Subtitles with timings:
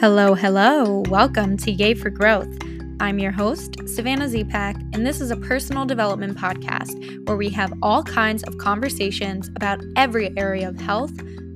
[0.00, 1.02] Hello, hello.
[1.08, 2.56] Welcome to Yay for Growth.
[3.00, 7.72] I'm your host, Savannah Zepak, and this is a personal development podcast where we have
[7.82, 11.10] all kinds of conversations about every area of health,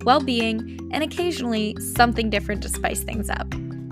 [0.05, 3.47] well being, and occasionally something different to spice things up.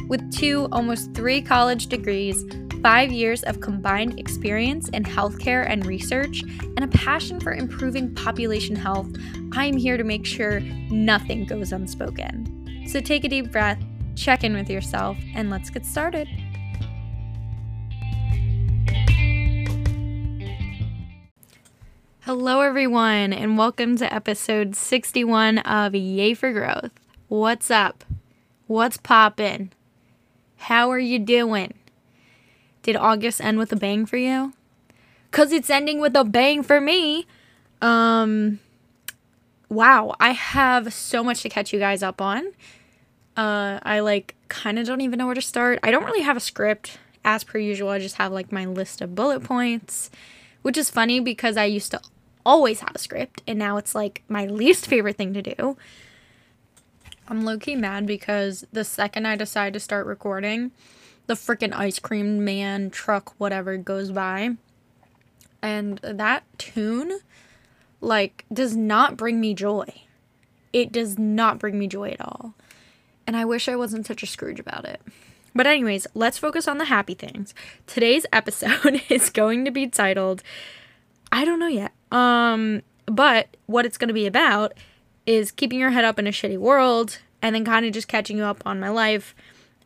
[0.08, 2.44] With two, almost three college degrees,
[2.82, 6.42] five years of combined experience in healthcare and research,
[6.76, 9.14] and a passion for improving population health,
[9.52, 10.58] I'm here to make sure
[10.90, 12.56] nothing goes unspoken.
[12.88, 13.80] So take a deep breath,
[14.20, 16.28] check in with yourself, and let's get started.
[22.20, 26.92] Hello, everyone, and welcome to episode 61 of Yay for Growth.
[27.28, 28.04] What's up?
[28.66, 29.72] What's poppin'?
[30.58, 31.72] How are you doing?
[32.82, 34.52] Did August end with a bang for you?
[35.30, 37.26] Cuz it's ending with a bang for me.
[37.80, 38.60] Um
[39.70, 42.52] wow, I have so much to catch you guys up on.
[43.40, 45.78] Uh I like kind of don't even know where to start.
[45.82, 47.88] I don't really have a script as per usual.
[47.88, 50.10] I just have like my list of bullet points,
[50.60, 52.00] which is funny because I used to
[52.44, 55.78] always have a script and now it's like my least favorite thing to do.
[57.28, 60.72] I'm low key mad because the second I decide to start recording,
[61.26, 64.56] the freaking ice cream man truck, whatever, goes by.
[65.62, 67.20] And that tune,
[68.02, 70.02] like, does not bring me joy.
[70.74, 72.54] It does not bring me joy at all.
[73.30, 75.00] And I wish I wasn't such a Scrooge about it.
[75.54, 77.54] But, anyways, let's focus on the happy things.
[77.86, 80.42] Today's episode is going to be titled,
[81.30, 81.92] I don't know yet.
[82.10, 84.72] Um, but what it's going to be about
[85.26, 88.36] is keeping your head up in a shitty world and then kind of just catching
[88.36, 89.32] you up on my life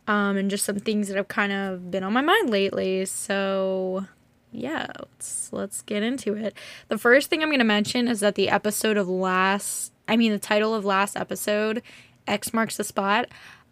[0.09, 3.05] um, and just some things that have kind of been on my mind lately.
[3.05, 4.07] So,
[4.53, 6.57] yeah, let's let's get into it.
[6.89, 10.33] The first thing I'm going to mention is that the episode of last, I mean
[10.33, 11.83] the title of last episode,
[12.27, 13.29] X marks the spot.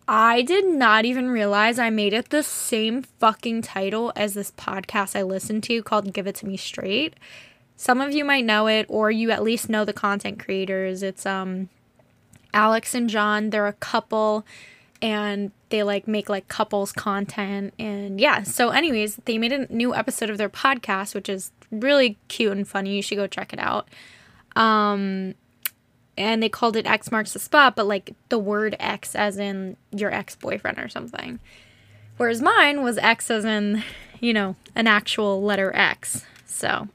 [0.08, 5.16] I did not even realize I made it the same fucking title as this podcast
[5.16, 7.14] I listened to called Give It To Me Straight.
[7.76, 11.02] Some of you might know it or you at least know the content creators.
[11.02, 11.68] It's um
[12.52, 14.44] Alex and John, they're a couple
[15.02, 19.92] and they like make like couples content and yeah so anyways they made a new
[19.94, 23.58] episode of their podcast which is really cute and funny you should go check it
[23.58, 23.88] out
[24.54, 25.34] um
[26.16, 29.76] and they called it x marks the spot but like the word x as in
[29.90, 31.38] your ex-boyfriend or something
[32.16, 33.82] whereas mine was x as in
[34.20, 36.88] you know an actual letter x so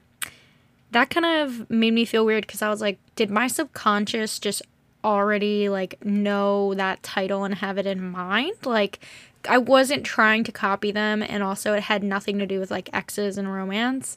[0.90, 4.62] that kind of made me feel weird because i was like did my subconscious just
[5.04, 8.54] already like know that title and have it in mind.
[8.64, 9.00] Like
[9.48, 12.90] I wasn't trying to copy them and also it had nothing to do with like
[12.92, 14.16] exes and romance.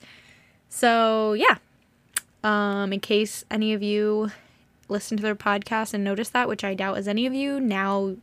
[0.70, 1.58] So, yeah.
[2.44, 4.32] Um in case any of you
[4.92, 8.16] listen to their podcast and notice that, which I doubt is any of you, now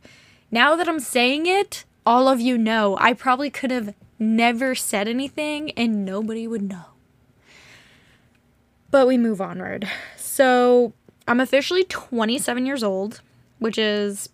[0.51, 2.97] now that I'm saying it, all of you know.
[2.99, 6.85] I probably could have never said anything and nobody would know.
[8.91, 9.87] But we move onward.
[10.17, 10.93] So,
[11.27, 13.21] I'm officially 27 years old,
[13.59, 14.29] which is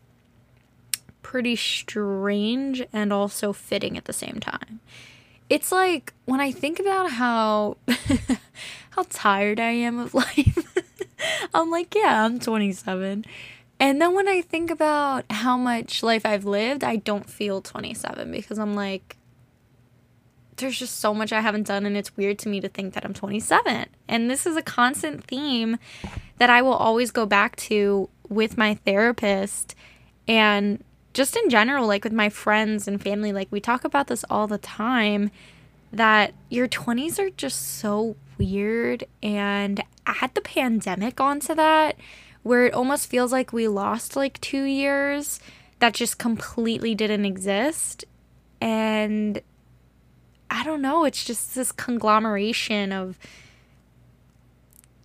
[1.21, 4.79] pretty strange and also fitting at the same time.
[5.49, 7.77] It's like when I think about how
[8.91, 10.77] how tired I am of life.
[11.53, 13.25] I'm like, yeah, I'm 27.
[13.79, 18.31] And then when I think about how much life I've lived, I don't feel 27
[18.31, 19.17] because I'm like
[20.57, 23.05] there's just so much I haven't done, and it's weird to me to think that
[23.05, 23.87] I'm 27.
[24.07, 25.77] And this is a constant theme
[26.37, 29.75] that I will always go back to with my therapist
[30.27, 33.31] and just in general, like with my friends and family.
[33.31, 35.31] Like, we talk about this all the time
[35.91, 39.05] that your 20s are just so weird.
[39.23, 41.97] And add the pandemic onto that,
[42.43, 45.39] where it almost feels like we lost like two years
[45.79, 48.05] that just completely didn't exist.
[48.61, 49.41] And
[50.49, 53.17] I don't know, it's just this conglomeration of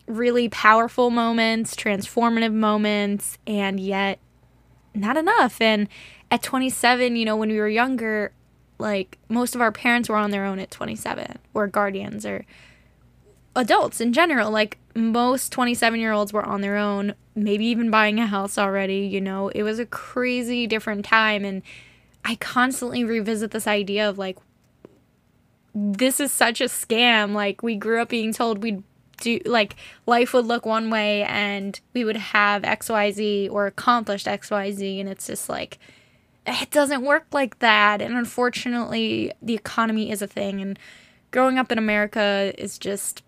[0.06, 4.19] really powerful moments, transformative moments, and yet
[4.94, 5.61] not enough.
[5.61, 5.88] And
[6.31, 8.32] at 27, you know, when we were younger,
[8.79, 12.44] like most of our parents were on their own at 27 or guardians or
[13.56, 14.50] adults in general.
[14.50, 19.06] Like most 27 year olds were on their own, maybe even buying a house already.
[19.06, 21.44] You know, it was a crazy different time.
[21.44, 21.62] And
[22.25, 24.38] I constantly revisit this idea of like,
[25.75, 27.32] this is such a scam.
[27.32, 28.82] Like, we grew up being told we'd
[29.20, 29.76] do, like,
[30.06, 35.00] life would look one way and we would have XYZ or accomplished XYZ.
[35.00, 35.79] And it's just like,
[36.47, 38.02] it doesn't work like that.
[38.02, 40.61] And unfortunately, the economy is a thing.
[40.61, 40.79] And
[41.31, 43.23] growing up in America is just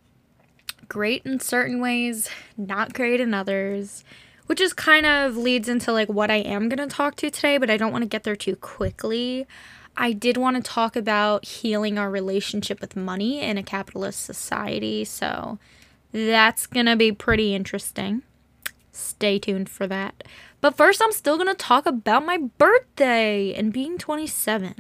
[0.93, 2.29] great in certain ways,
[2.59, 4.05] not great in others.
[4.47, 7.57] which is kind of leads into like what I am going to talk to today,
[7.57, 9.47] but I don't want to get there too quickly.
[9.97, 15.07] I did want to talk about healing our relationship with money in a capitalist society.
[15.07, 15.59] So
[16.11, 18.23] that's going to be pretty interesting.
[18.91, 20.25] Stay tuned for that.
[20.61, 24.75] But first, I'm still going to talk about my birthday and being 27.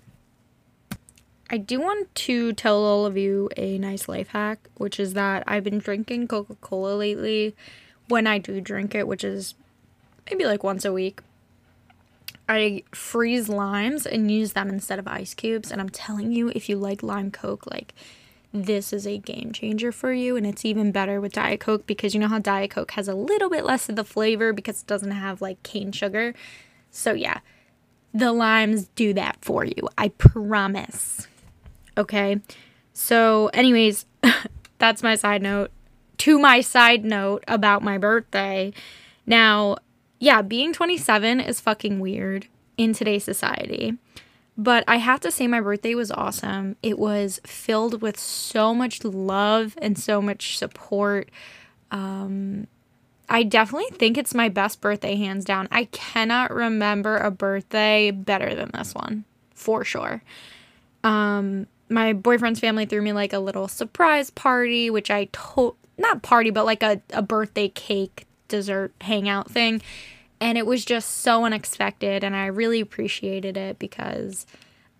[1.52, 5.44] I do want to tell all of you a nice life hack, which is that
[5.46, 7.54] I've been drinking Coca Cola lately
[8.08, 9.54] when I do drink it, which is
[10.30, 11.20] maybe like once a week.
[12.48, 15.70] I freeze limes and use them instead of ice cubes.
[15.70, 17.92] And I'm telling you, if you like lime Coke, like
[18.50, 20.38] this is a game changer for you.
[20.38, 23.14] And it's even better with Diet Coke because you know how Diet Coke has a
[23.14, 26.34] little bit less of the flavor because it doesn't have like cane sugar.
[26.90, 27.40] So, yeah,
[28.14, 29.88] the limes do that for you.
[29.98, 31.28] I promise.
[31.96, 32.40] Okay.
[32.92, 34.06] So, anyways,
[34.78, 35.70] that's my side note.
[36.18, 38.72] To my side note about my birthday.
[39.26, 39.76] Now,
[40.18, 42.46] yeah, being 27 is fucking weird
[42.76, 43.98] in today's society.
[44.56, 46.76] But I have to say, my birthday was awesome.
[46.82, 51.30] It was filled with so much love and so much support.
[51.90, 52.66] Um,
[53.28, 55.68] I definitely think it's my best birthday, hands down.
[55.70, 59.24] I cannot remember a birthday better than this one,
[59.54, 60.22] for sure.
[61.02, 66.22] Um, my boyfriend's family threw me like a little surprise party, which I told, not
[66.22, 69.82] party, but like a, a birthday cake dessert hangout thing.
[70.40, 74.44] And it was just so unexpected and i really appreciated it because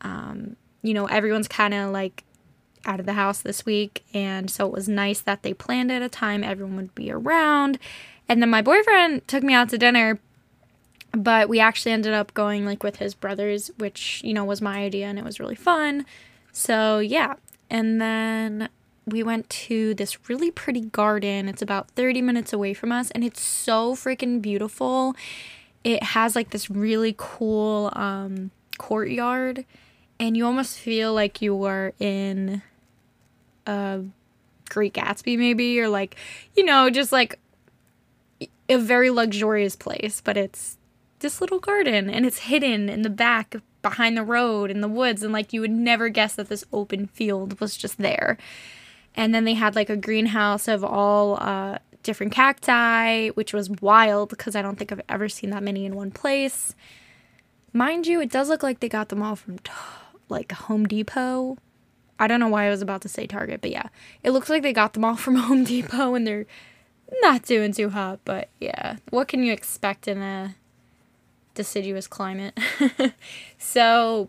[0.02, 2.22] um, you know everyone's kind of like
[2.84, 6.02] out of the house this week and so it was nice that they planned at
[6.02, 7.78] a time everyone would be around.
[8.28, 10.20] And then my boyfriend took me out to dinner
[11.12, 14.78] but we actually ended up going like with his brothers which you know was my
[14.78, 16.06] idea and it was really fun
[16.52, 17.34] so yeah
[17.70, 18.68] and then
[19.06, 21.48] we went to this really pretty garden.
[21.48, 25.16] It's about 30 minutes away from us and it's so freaking beautiful.
[25.82, 29.64] It has like this really cool um, courtyard
[30.20, 32.62] and you almost feel like you are in
[33.66, 34.02] a
[34.68, 36.16] Great Gatsby maybe or like
[36.56, 37.38] you know just like
[38.68, 40.78] a very luxurious place, but it's
[41.18, 45.22] this little garden and it's hidden in the back behind the road in the woods
[45.22, 48.38] and like you would never guess that this open field was just there.
[49.14, 54.30] And then they had like a greenhouse of all uh, different cacti, which was wild
[54.30, 56.74] because I don't think I've ever seen that many in one place.
[57.72, 59.58] Mind you, it does look like they got them all from
[60.28, 61.58] like Home Depot.
[62.18, 63.88] I don't know why I was about to say Target, but yeah,
[64.22, 66.46] it looks like they got them all from Home Depot and they're
[67.20, 70.54] not doing too hot, but yeah, what can you expect in a
[71.54, 72.58] deciduous climate?
[73.58, 74.28] so,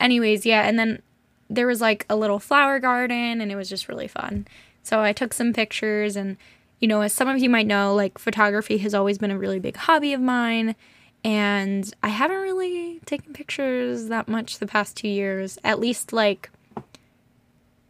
[0.00, 1.02] anyways, yeah, and then
[1.50, 4.46] there was like a little flower garden and it was just really fun.
[4.82, 6.36] So I took some pictures and
[6.80, 9.58] you know, as some of you might know, like photography has always been a really
[9.58, 10.76] big hobby of mine
[11.24, 16.50] and I haven't really taken pictures that much the past 2 years, at least like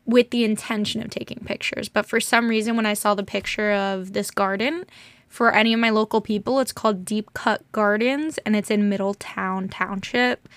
[0.07, 1.91] with the intention of taking pictures.
[1.91, 4.87] But for some reason when I saw the picture of this garden,
[5.29, 9.69] for any of my local people, it's called Deep Cut Gardens and it's in Middletown
[9.69, 10.49] Township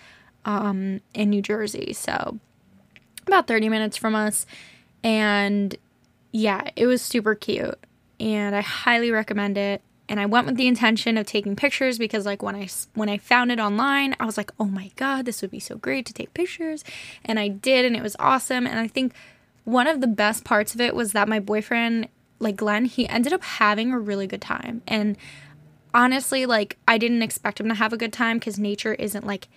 [0.45, 1.93] um, in New Jersey.
[1.93, 2.39] So
[3.27, 4.45] about 30 minutes from us.
[5.03, 5.75] And
[6.31, 7.77] yeah, it was super cute.
[8.19, 9.81] And I highly recommend it.
[10.07, 13.17] And I went with the intention of taking pictures because like when I when I
[13.17, 16.13] found it online, I was like, "Oh my god, this would be so great to
[16.13, 16.83] take pictures."
[17.23, 18.67] And I did and it was awesome.
[18.67, 19.13] And I think
[19.63, 22.09] one of the best parts of it was that my boyfriend,
[22.41, 24.81] like Glenn, he ended up having a really good time.
[24.87, 25.17] And
[25.93, 29.47] honestly, like I didn't expect him to have a good time cuz nature isn't like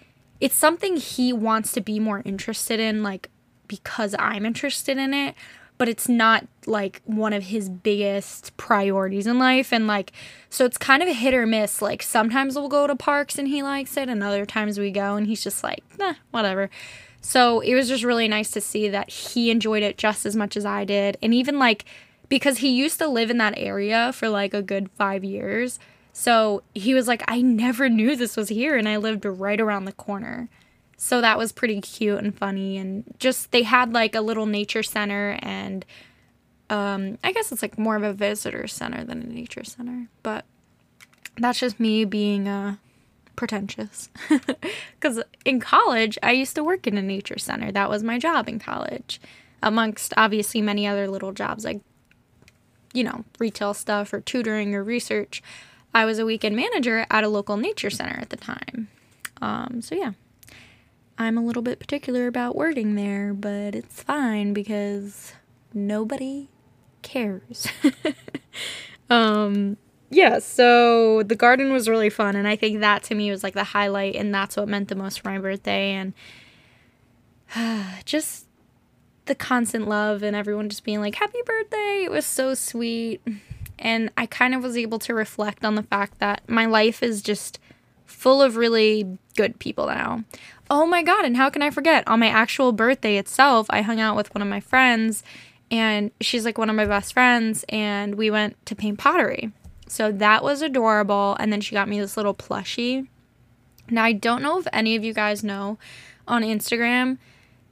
[0.40, 3.30] it's something he wants to be more interested in like
[3.68, 5.34] because I'm interested in it,
[5.78, 9.72] but it's not like one of his biggest priorities in life.
[9.72, 10.12] And like,
[10.50, 11.82] so it's kind of a hit or miss.
[11.82, 15.16] Like, sometimes we'll go to parks and he likes it, and other times we go
[15.16, 16.70] and he's just like, nah, whatever.
[17.20, 20.56] So it was just really nice to see that he enjoyed it just as much
[20.56, 21.16] as I did.
[21.22, 21.84] And even like,
[22.28, 25.78] because he used to live in that area for like a good five years.
[26.12, 29.85] So he was like, I never knew this was here, and I lived right around
[29.85, 30.49] the corner.
[30.97, 32.78] So that was pretty cute and funny.
[32.78, 35.85] And just they had like a little nature center and
[36.71, 40.09] um, I guess it's like more of a visitor center than a nature center.
[40.23, 40.45] But
[41.37, 42.76] that's just me being uh,
[43.37, 44.09] pretentious.
[44.99, 47.71] Because in college, I used to work in a nature center.
[47.71, 49.21] That was my job in college,
[49.62, 51.83] amongst obviously many other little jobs like,
[52.94, 55.42] you know, retail stuff or tutoring or research.
[55.92, 58.88] I was a weekend manager at a local nature center at the time.
[59.42, 60.12] Um, so yeah.
[61.16, 65.32] I'm a little bit particular about wording there, but it's fine because
[65.72, 66.48] nobody
[67.02, 67.68] cares.
[69.10, 69.76] um,
[70.10, 73.54] yeah, so the garden was really fun, and I think that to me was like
[73.54, 76.14] the highlight, and that's what meant the most for my birthday, and
[78.04, 78.46] just
[79.26, 82.02] the constant love and everyone just being like, Happy birthday!
[82.04, 83.21] It was so sweet.
[83.78, 87.23] And I kind of was able to reflect on the fact that my life is
[87.23, 87.59] just
[88.07, 90.25] full of really good people now.
[90.71, 92.07] Oh my God, and how can I forget?
[92.09, 95.23] On my actual birthday itself, I hung out with one of my friends,
[95.71, 99.52] and she's like one of my best friends, and we went to paint pottery.
[99.87, 101.37] So that was adorable.
[101.38, 103.07] And then she got me this little plushie.
[103.90, 105.78] Now, I don't know if any of you guys know
[106.26, 107.19] on Instagram,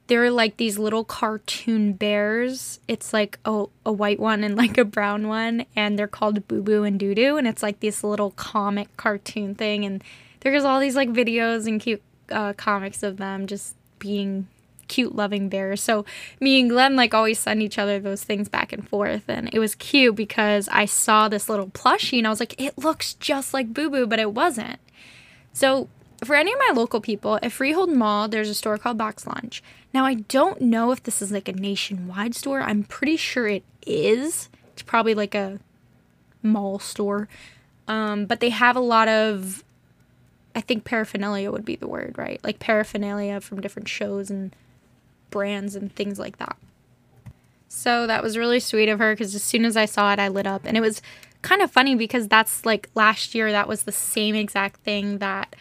[0.07, 2.79] there are like these little cartoon bears.
[2.87, 6.87] It's like a, a white one and like a brown one, and they're called Bubu
[6.87, 7.37] and Dudu.
[7.37, 9.85] And it's like this little comic cartoon thing.
[9.85, 10.03] And
[10.41, 14.47] there's all these like videos and cute uh, comics of them just being
[14.87, 15.81] cute loving bears.
[15.81, 16.05] So
[16.39, 19.59] me and Glenn like always send each other those things back and forth and it
[19.59, 23.53] was cute because I saw this little plushie and I was like it looks just
[23.53, 24.79] like Bubu but it wasn't.
[25.53, 25.87] So
[26.23, 29.63] for any of my local people, at Freehold Mall, there's a store called Box Lunch.
[29.93, 32.61] Now, I don't know if this is like a nationwide store.
[32.61, 34.49] I'm pretty sure it is.
[34.73, 35.59] It's probably like a
[36.41, 37.27] mall store.
[37.87, 39.63] Um, but they have a lot of,
[40.55, 42.39] I think paraphernalia would be the word, right?
[42.43, 44.55] Like paraphernalia from different shows and
[45.29, 46.57] brands and things like that.
[47.67, 50.27] So that was really sweet of her because as soon as I saw it, I
[50.27, 50.61] lit up.
[50.65, 51.01] And it was
[51.41, 55.55] kind of funny because that's like last year, that was the same exact thing that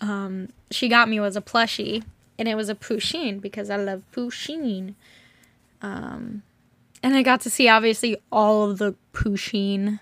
[0.00, 2.02] um, she got me was a plushie.
[2.40, 4.94] And it was a Pusheen because I love Pusheen.
[5.82, 6.42] Um,
[7.02, 10.00] and I got to see obviously all of the Pusheen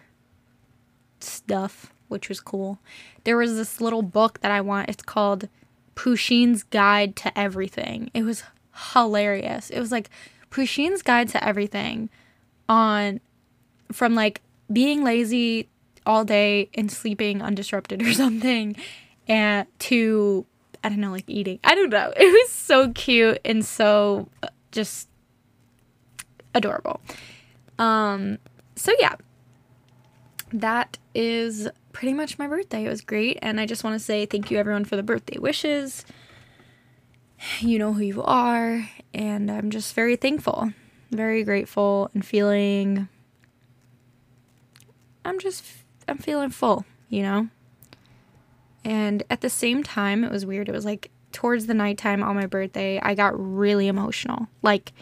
[1.18, 2.78] stuff, which was cool.
[3.24, 4.88] There was this little book that I want.
[4.88, 5.48] It's called
[5.96, 8.08] Pusheen's Guide to Everything.
[8.14, 8.44] It was
[8.92, 9.68] hilarious.
[9.70, 10.08] It was like
[10.48, 12.08] Pusheen's guide to everything
[12.68, 13.18] on
[13.90, 15.68] from like being lazy
[16.06, 18.76] all day and sleeping undisrupted or something
[19.28, 20.46] and to
[20.82, 21.58] I don't know like eating.
[21.64, 22.12] I don't know.
[22.16, 25.08] It was so cute and so uh, just
[26.54, 27.00] adorable.
[27.78, 28.38] Um
[28.76, 29.14] so yeah.
[30.52, 32.84] That is pretty much my birthday.
[32.84, 35.38] It was great and I just want to say thank you everyone for the birthday
[35.38, 36.04] wishes
[37.60, 40.72] you know who you are, and I'm just very thankful,
[41.10, 43.08] very grateful, and feeling.
[45.24, 45.64] I'm just,
[46.06, 47.48] I'm feeling full, you know?
[48.84, 50.68] And at the same time, it was weird.
[50.68, 54.48] It was like towards the nighttime on my birthday, I got really emotional.
[54.62, 54.92] Like,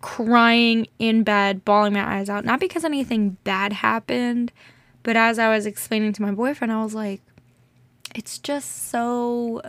[0.00, 2.44] crying in bed, bawling my eyes out.
[2.44, 4.52] Not because anything bad happened,
[5.02, 7.20] but as I was explaining to my boyfriend, I was like,
[8.14, 9.62] it's just so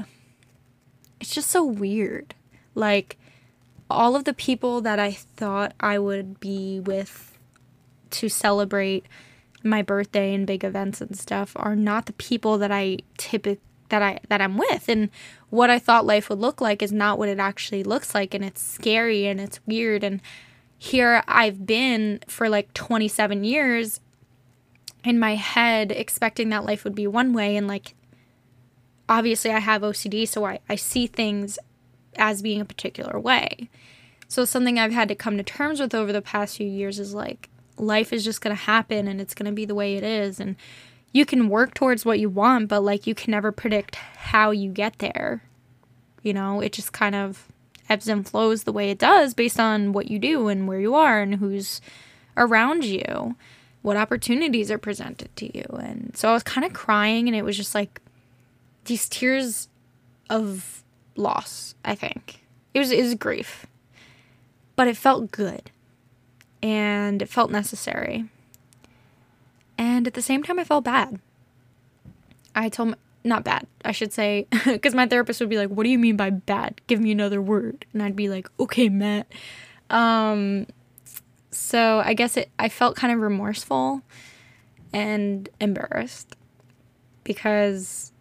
[1.19, 2.33] it's just so weird.
[2.73, 3.17] Like
[3.89, 7.37] all of the people that I thought I would be with
[8.11, 9.05] to celebrate
[9.63, 14.01] my birthday and big events and stuff are not the people that I typically that
[14.01, 14.89] I that I'm with.
[14.89, 15.09] And
[15.49, 18.33] what I thought life would look like is not what it actually looks like.
[18.33, 20.03] And it's scary and it's weird.
[20.03, 20.21] And
[20.77, 23.99] here I've been for like 27 years
[25.03, 27.55] in my head expecting that life would be one way.
[27.55, 27.93] And like
[29.07, 31.59] obviously I have OCD, so I, I see things
[32.17, 33.69] as being a particular way.
[34.27, 37.13] So something I've had to come to terms with over the past few years is
[37.13, 40.03] like life is just going to happen and it's going to be the way it
[40.03, 40.55] is and
[41.13, 44.71] you can work towards what you want, but like you can never predict how you
[44.71, 45.43] get there.
[46.23, 47.47] You know, it just kind of
[47.89, 50.95] ebbs and flows the way it does based on what you do and where you
[50.95, 51.81] are and who's
[52.37, 53.35] around you,
[53.81, 55.65] what opportunities are presented to you.
[55.79, 57.99] And so I was kind of crying and it was just like
[58.85, 59.67] these tears
[60.29, 60.83] of
[61.17, 62.41] loss, I think.
[62.73, 63.65] It was it was grief.
[64.77, 65.71] But it felt good.
[66.61, 68.25] And it felt necessary.
[69.77, 71.19] And at the same time I felt bad.
[72.53, 75.83] I told my, not bad, I should say, because my therapist would be like, "What
[75.83, 76.81] do you mean by bad?
[76.87, 79.27] Give me another word." And I'd be like, "Okay, Matt."
[79.89, 80.67] Um
[81.51, 84.01] so I guess it I felt kind of remorseful
[84.93, 86.35] and embarrassed
[87.23, 88.11] because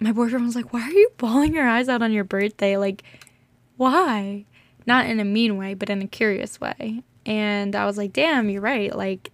[0.00, 2.76] my boyfriend was like, Why are you bawling your eyes out on your birthday?
[2.76, 3.02] Like,
[3.76, 4.44] why?
[4.86, 7.02] Not in a mean way, but in a curious way.
[7.26, 8.94] And I was like, Damn, you're right.
[8.94, 9.30] Like,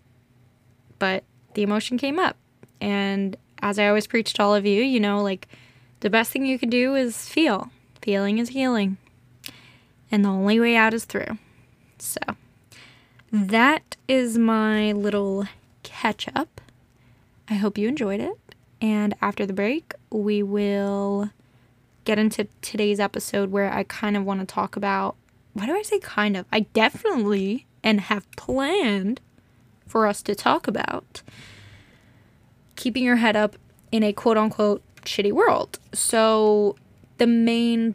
[0.98, 2.36] but the emotion came up.
[2.80, 5.48] And as I always preach to all of you, you know, like,
[6.00, 7.70] the best thing you can do is feel.
[8.00, 8.96] Feeling is healing.
[10.10, 11.38] And the only way out is through.
[11.98, 12.20] So,
[13.30, 15.46] that is my little
[15.82, 16.60] catch up.
[17.48, 18.38] I hope you enjoyed it.
[18.80, 21.30] And after the break, we will
[22.04, 25.16] get into today's episode where I kind of want to talk about
[25.52, 26.46] why do I say kind of?
[26.52, 29.20] I definitely and have planned
[29.86, 31.22] for us to talk about
[32.76, 33.56] keeping your head up
[33.92, 35.78] in a quote unquote shitty world.
[35.92, 36.76] So
[37.18, 37.94] the main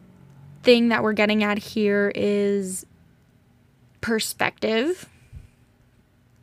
[0.62, 2.86] thing that we're getting at here is
[4.00, 5.08] perspective,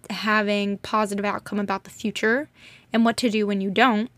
[0.09, 2.49] having positive outcome about the future
[2.91, 4.09] and what to do when you don't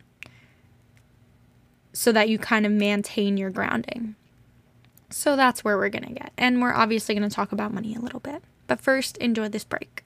[1.93, 4.15] so that you kind of maintain your grounding.
[5.09, 6.33] So that's where we're going to get.
[6.37, 8.43] And we're obviously going to talk about money a little bit.
[8.67, 10.03] But first, enjoy this break.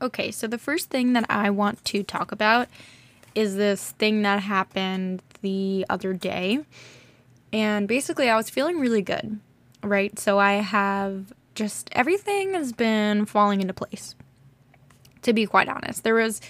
[0.00, 2.68] Okay, so the first thing that I want to talk about
[3.34, 6.60] is this thing that happened the other day.
[7.52, 9.40] And basically, I was feeling really good,
[9.82, 10.16] right?
[10.18, 14.14] So I have just everything has been falling into place,
[15.22, 16.04] to be quite honest.
[16.04, 16.40] There was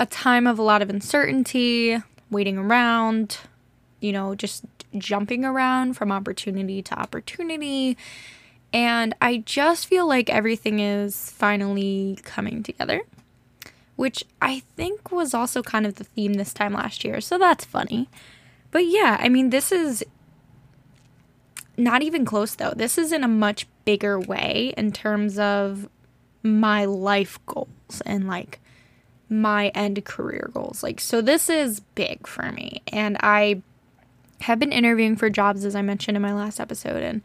[0.00, 1.98] a time of a lot of uncertainty,
[2.30, 3.38] waiting around,
[4.00, 4.64] you know, just
[4.98, 7.96] jumping around from opportunity to opportunity
[8.72, 13.02] and I just feel like everything is finally coming together,
[13.96, 17.20] which I think was also kind of the theme this time last year.
[17.20, 18.08] So that's funny.
[18.70, 20.04] But yeah, I mean, this is
[21.76, 22.72] not even close though.
[22.76, 25.88] This is in a much bigger way in terms of
[26.42, 28.60] my life goals and like
[29.28, 30.84] my end career goals.
[30.84, 32.82] Like, so this is big for me.
[32.92, 33.62] And I
[34.42, 37.22] have been interviewing for jobs, as I mentioned in my last episode, and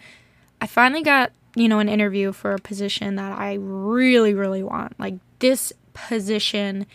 [0.61, 4.99] I finally got, you know, an interview for a position that I really, really want.
[4.99, 6.85] Like, this position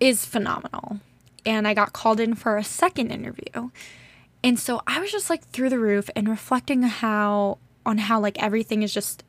[0.00, 1.00] is phenomenal.
[1.44, 3.70] And I got called in for a second interview.
[4.42, 8.40] And so I was just like through the roof and reflecting how on how like
[8.42, 9.24] everything is just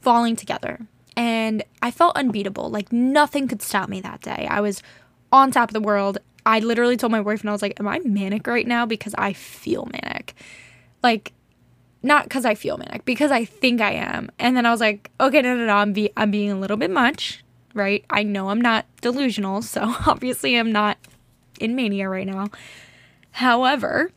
[0.00, 0.80] falling together.
[1.16, 2.70] And I felt unbeatable.
[2.70, 4.48] Like nothing could stop me that day.
[4.50, 4.82] I was
[5.30, 6.18] on top of the world.
[6.46, 9.32] I literally told my boyfriend I was like, "Am I manic right now because I
[9.32, 10.34] feel manic?"
[11.02, 11.32] Like
[12.04, 14.30] not because I feel manic, because I think I am.
[14.38, 16.76] And then I was like, okay, no, no, no, I'm, be- I'm being a little
[16.76, 18.04] bit much, right?
[18.10, 20.98] I know I'm not delusional, so obviously I'm not
[21.58, 22.48] in mania right now.
[23.32, 24.12] However,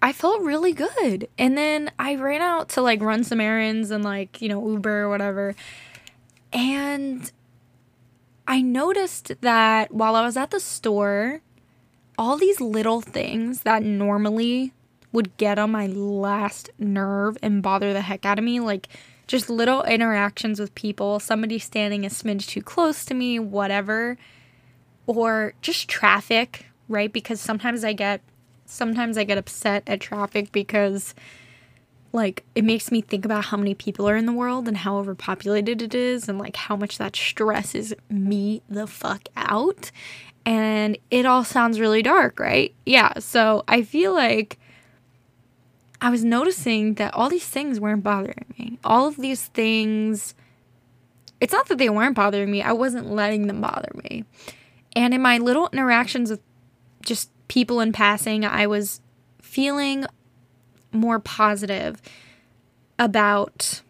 [0.00, 1.28] I felt really good.
[1.36, 5.02] And then I ran out to like run some errands and like, you know, Uber
[5.02, 5.56] or whatever.
[6.52, 7.30] And
[8.50, 11.40] I noticed that while I was at the store,
[12.18, 14.72] all these little things that normally
[15.12, 18.58] would get on my last nerve and bother the heck out of me.
[18.58, 18.88] Like
[19.28, 24.18] just little interactions with people, somebody standing a smidge too close to me, whatever.
[25.06, 27.12] Or just traffic, right?
[27.12, 28.20] Because sometimes I get
[28.66, 31.14] sometimes I get upset at traffic because
[32.12, 34.96] like it makes me think about how many people are in the world and how
[34.96, 39.90] overpopulated it is and like how much that stresses me the fuck out
[40.44, 44.58] and it all sounds really dark right yeah so i feel like
[46.00, 48.78] I was noticing that all these things weren't bothering me.
[48.82, 50.34] All of these things,
[51.40, 54.24] it's not that they weren't bothering me, I wasn't letting them bother me.
[54.96, 56.40] And in my little interactions with
[57.04, 59.00] just people in passing, I was
[59.42, 60.06] feeling
[60.92, 62.00] more positive
[62.98, 63.82] about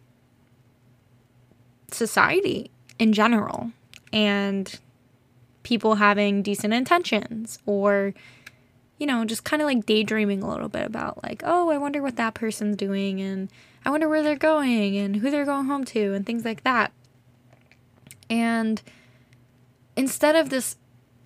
[1.90, 3.72] society in general
[4.12, 4.78] and
[5.62, 8.14] people having decent intentions or
[9.00, 12.02] you know, just kind of like daydreaming a little bit about like, oh, I wonder
[12.02, 13.48] what that person's doing and
[13.84, 16.92] I wonder where they're going and who they're going home to and things like that.
[18.28, 18.82] And
[19.96, 20.76] instead of this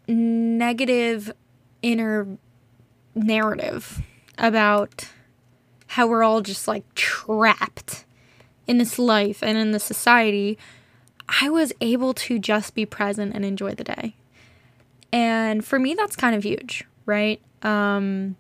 [0.07, 1.33] negative
[1.83, 2.39] inner
[3.17, 4.03] narrative
[4.39, 5.09] about
[5.95, 8.05] how we're all just like trapped
[8.67, 10.59] in this life and in the society,
[11.41, 14.17] I was able to just be present and enjoy the day.
[15.13, 17.41] And for me, that's kind of huge, right?
[17.63, 18.35] Um,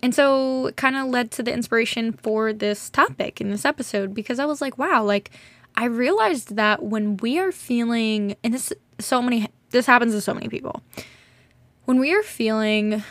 [0.00, 4.14] and so it kind of led to the inspiration for this topic in this episode
[4.14, 5.30] because I was like, wow, like
[5.74, 10.32] I realized that when we are feeling, and this so many, this happens to so
[10.32, 10.80] many people,
[11.84, 13.02] when we are feeling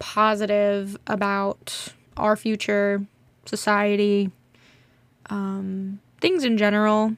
[0.00, 3.06] positive about our future,
[3.48, 4.30] society,
[5.30, 7.16] um, things in general,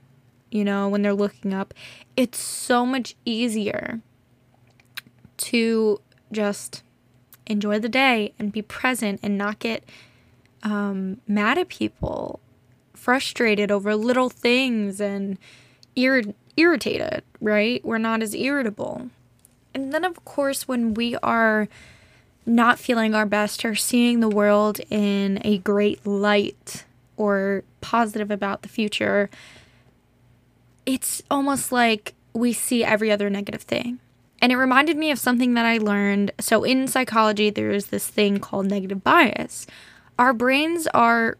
[0.50, 1.74] you know, when they're looking up,
[2.16, 4.00] it's so much easier
[5.36, 6.00] to
[6.32, 6.82] just
[7.46, 9.84] enjoy the day and be present and not get
[10.62, 12.40] um, mad at people,
[12.94, 15.38] frustrated over little things and
[15.96, 17.84] ir- irritated, right?
[17.84, 19.10] We're not as irritable.
[19.72, 21.68] And then, of course, when we are
[22.46, 26.84] not feeling our best or seeing the world in a great light
[27.16, 29.30] or positive about the future,
[30.86, 33.98] it's almost like we see every other negative thing.
[34.42, 36.32] And it reminded me of something that I learned.
[36.40, 39.66] So, in psychology, there is this thing called negative bias.
[40.18, 41.36] Our brains are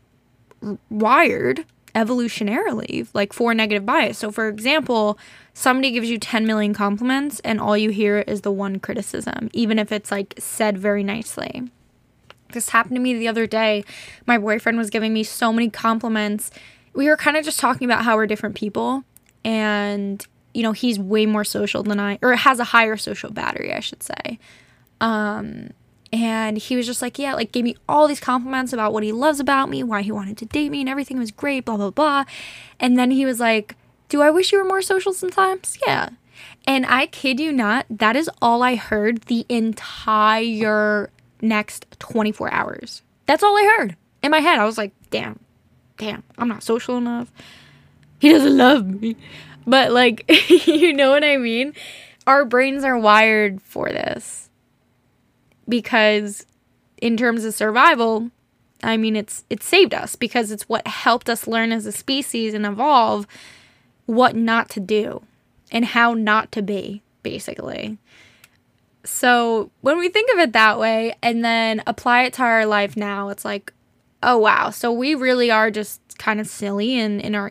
[0.91, 4.19] wired evolutionarily, like for negative bias.
[4.19, 5.19] So, for example,
[5.61, 9.79] somebody gives you 10 million compliments and all you hear is the one criticism, even
[9.79, 11.69] if it's like said very nicely.
[12.53, 13.85] This happened to me the other day.
[14.27, 16.51] My boyfriend was giving me so many compliments.
[16.95, 19.05] We were kind of just talking about how we're different people.
[19.45, 23.75] And, you know, he's way more social than I, or has a higher social battery,
[23.75, 24.39] I should say.
[25.03, 25.71] Um,
[26.11, 29.13] and he was just like, yeah, like gave me all these compliments about what he
[29.13, 31.91] loves about me, why he wanted to date me, and everything was great, blah, blah,
[31.91, 32.25] blah.
[32.81, 33.77] And then he was like,
[34.11, 35.79] do I wish you were more social sometimes?
[35.87, 36.11] Yeah.
[36.67, 43.03] And I kid you not, that is all I heard the entire next 24 hours.
[43.25, 44.59] That's all I heard in my head.
[44.59, 45.41] I was like, damn,
[45.97, 47.33] damn, I'm not social enough.
[48.19, 49.17] He doesn't love me.
[49.67, 50.25] But like,
[50.67, 51.73] you know what I mean?
[52.27, 54.51] Our brains are wired for this
[55.69, 56.45] because
[57.01, 58.31] in terms of survival,
[58.83, 62.55] I mean it's it saved us because it's what helped us learn as a species
[62.55, 63.27] and evolve
[64.11, 65.23] what not to do
[65.71, 67.97] and how not to be, basically.
[69.05, 72.97] So, when we think of it that way and then apply it to our life
[72.97, 73.73] now, it's like,
[74.23, 77.51] oh wow, so we really are just kind of silly and in our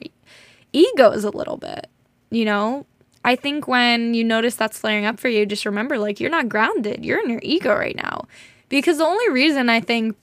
[0.74, 1.88] egos a little bit,
[2.30, 2.86] you know?
[3.24, 6.50] I think when you notice that's flaring up for you, just remember like you're not
[6.50, 7.04] grounded.
[7.04, 8.28] You're in your ego right now.
[8.70, 10.16] Because the only reason I think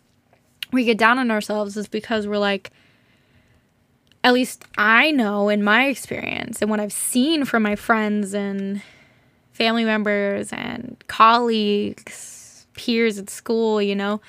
[0.73, 2.71] we get down on ourselves is because we're like,
[4.27, 8.83] at least I know in my experience and what I've seen from my friends and
[9.53, 14.21] family members and colleagues, peers at school, you know,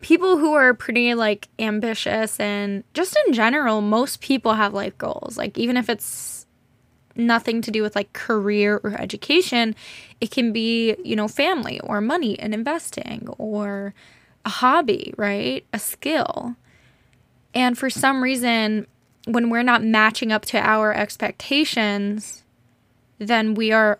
[0.00, 5.36] people who are pretty like ambitious and just in general, most people have life goals.
[5.36, 6.46] Like, even if it's
[7.16, 9.74] nothing to do with like career or education.
[10.20, 13.92] It can be, you know, family or money and investing or
[14.46, 15.66] a hobby, right?
[15.74, 16.56] A skill.
[17.52, 18.86] And for some reason,
[19.26, 22.42] when we're not matching up to our expectations,
[23.18, 23.98] then we are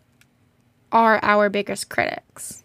[0.91, 2.65] are our biggest critics.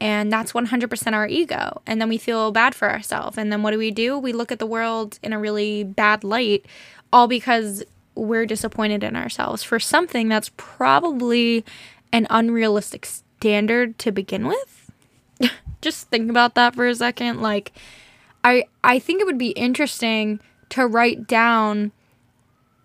[0.00, 1.82] And that's 100% our ego.
[1.86, 3.36] And then we feel bad for ourselves.
[3.36, 4.18] And then what do we do?
[4.18, 6.64] We look at the world in a really bad light,
[7.12, 11.64] all because we're disappointed in ourselves for something that's probably
[12.12, 14.90] an unrealistic standard to begin with.
[15.82, 17.40] Just think about that for a second.
[17.40, 17.72] Like
[18.42, 21.92] I I think it would be interesting to write down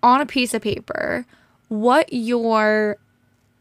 [0.04, 1.26] on a piece of paper
[1.68, 2.98] what your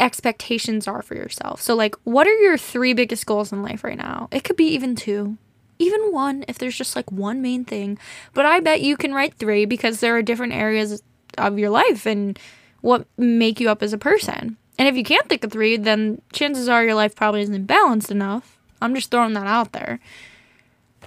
[0.00, 1.60] expectations are for yourself.
[1.62, 4.28] So like what are your 3 biggest goals in life right now?
[4.30, 5.38] It could be even 2
[5.78, 7.98] even one if there's just like one main thing.
[8.32, 11.02] But I bet you can write three because there are different areas
[11.38, 12.38] of your life and
[12.80, 14.56] what make you up as a person.
[14.78, 18.10] And if you can't think of three, then chances are your life probably isn't balanced
[18.10, 18.58] enough.
[18.80, 20.00] I'm just throwing that out there.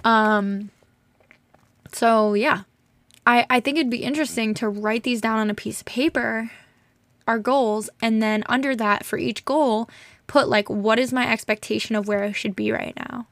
[0.04, 0.70] Um
[1.92, 2.62] so yeah.
[3.28, 6.50] I, I think it'd be interesting to write these down on a piece of paper,
[7.26, 9.90] our goals, and then under that for each goal,
[10.26, 13.26] put like what is my expectation of where I should be right now.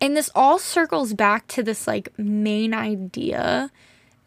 [0.00, 3.70] And this all circles back to this like main idea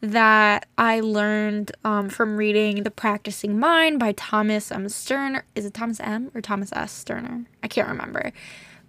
[0.02, 4.88] that I learned um, from reading The Practicing Mind by Thomas M.
[4.90, 5.44] Sterner.
[5.56, 6.30] Is it Thomas M.
[6.36, 6.92] or Thomas S.
[6.92, 7.46] Sterner?
[7.64, 8.32] I can't remember.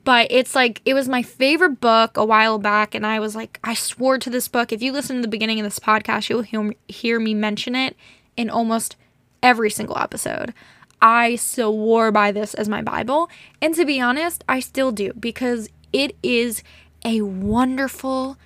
[0.04, 3.58] But it's like, it was my favorite book a while back, and I was like,
[3.64, 4.70] I swore to this book.
[4.70, 7.96] If you listen to the beginning of this podcast, you'll hear, hear me mention it
[8.36, 8.96] in almost
[9.42, 10.52] every single episode.
[11.00, 13.30] I swore by this as my Bible.
[13.60, 16.62] And to be honest, I still do because it is
[17.04, 18.38] a wonderful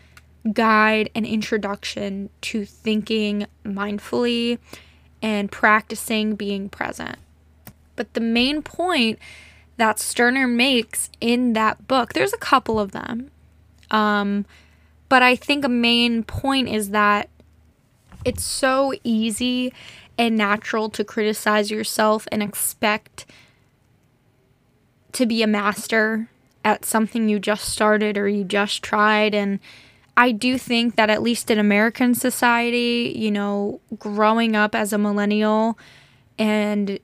[0.52, 4.58] guide and introduction to thinking mindfully
[5.22, 7.16] and practicing being present.
[7.96, 9.18] But the main point
[9.78, 13.30] that Sterner makes in that book, there's a couple of them.
[13.90, 14.44] Um,
[15.08, 17.30] but I think a main point is that
[18.24, 19.72] it's so easy
[20.18, 23.24] and natural to criticize yourself and expect
[25.12, 26.28] to be a master
[26.64, 29.58] at something you just started or you just tried and
[30.16, 34.98] I do think that at least in American society, you know, growing up as a
[34.98, 35.78] millennial
[36.36, 36.98] and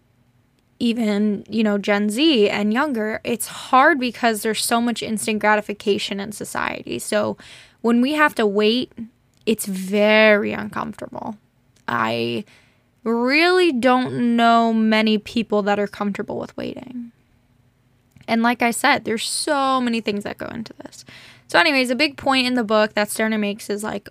[0.78, 6.20] even, you know, Gen Z and younger, it's hard because there's so much instant gratification
[6.20, 6.98] in society.
[6.98, 7.37] So
[7.80, 8.92] when we have to wait,
[9.46, 11.37] it's very uncomfortable.
[11.87, 12.44] I
[13.04, 17.12] really don't know many people that are comfortable with waiting.
[18.26, 21.04] And like I said, there's so many things that go into this.
[21.46, 24.08] So, anyways, a big point in the book that Sterner makes is like,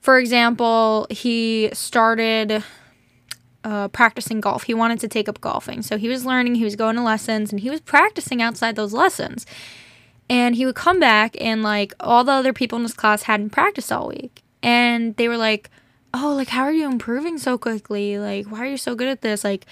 [0.00, 2.62] for example, he started
[3.64, 4.64] uh, practicing golf.
[4.64, 5.82] He wanted to take up golfing.
[5.82, 8.92] So he was learning, he was going to lessons, and he was practicing outside those
[8.92, 9.46] lessons.
[10.28, 13.50] And he would come back, and like all the other people in his class hadn't
[13.50, 14.42] practiced all week.
[14.62, 15.70] And they were like,
[16.14, 18.18] oh, like, how are you improving so quickly?
[18.18, 19.44] Like, why are you so good at this?
[19.44, 19.66] Like,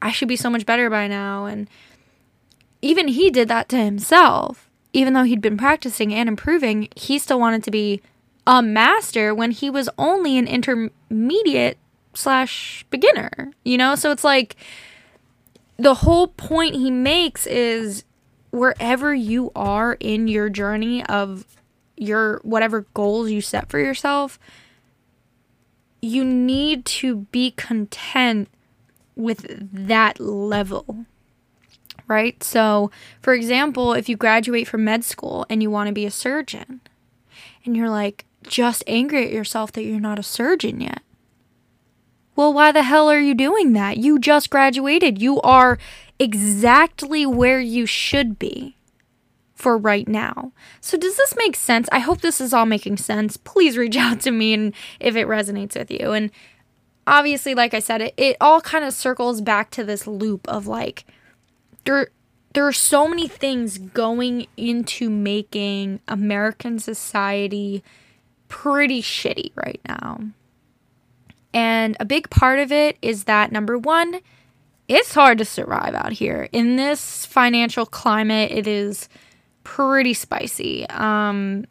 [0.00, 1.46] I should be so much better by now.
[1.46, 1.68] And
[2.82, 4.70] even he did that to himself.
[4.92, 8.00] Even though he'd been practicing and improving, he still wanted to be
[8.46, 11.78] a master when he was only an intermediate
[12.16, 13.94] slash beginner, you know?
[13.94, 14.56] So it's like
[15.76, 18.04] the whole point he makes is
[18.50, 21.44] wherever you are in your journey of
[21.96, 24.38] your whatever goals you set for yourself,
[26.00, 28.48] you need to be content
[29.14, 31.06] with that level.
[32.08, 32.42] Right?
[32.44, 36.10] So, for example, if you graduate from med school and you want to be a
[36.10, 36.80] surgeon,
[37.64, 41.02] and you're like just angry at yourself that you're not a surgeon yet.
[42.36, 43.96] Well, why the hell are you doing that?
[43.96, 45.20] You just graduated.
[45.20, 45.78] You are
[46.18, 48.76] exactly where you should be
[49.54, 50.52] for right now.
[50.82, 51.88] So, does this make sense?
[51.90, 53.38] I hope this is all making sense.
[53.38, 56.12] Please reach out to me and if it resonates with you.
[56.12, 56.30] And
[57.06, 60.66] obviously, like I said, it, it all kind of circles back to this loop of
[60.66, 61.06] like,
[61.84, 62.08] there,
[62.52, 67.82] there are so many things going into making American society
[68.48, 70.20] pretty shitty right now.
[71.52, 74.20] And a big part of it is that number one,
[74.88, 76.48] it's hard to survive out here.
[76.52, 79.08] In this financial climate, it is
[79.64, 80.88] pretty spicy.
[80.90, 81.66] Um,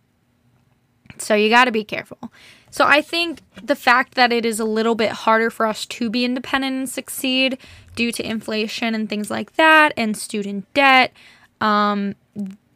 [1.18, 2.32] so you got to be careful.
[2.72, 6.10] So I think the fact that it is a little bit harder for us to
[6.10, 7.58] be independent and succeed
[7.96, 11.14] due to inflation and things like that, and student debt,
[11.62, 12.16] um,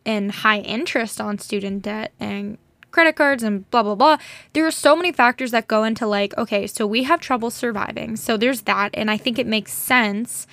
[0.05, 2.57] and high interest on student debt and
[2.91, 4.17] credit cards and blah blah blah.
[4.53, 8.15] There are so many factors that go into like, okay, so we have trouble surviving.
[8.15, 10.47] So there's that, and I think it makes sense